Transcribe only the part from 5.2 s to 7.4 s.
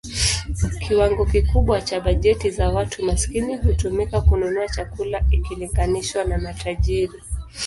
ikilinganishwa na matajiri.